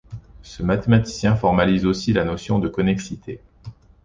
Ce 0.41 0.63
mathématicien 0.63 1.35
formalise 1.35 1.85
aussi 1.85 2.11
la 2.11 2.25
notion 2.25 2.57
de 2.57 2.67
connexité. 2.67 3.39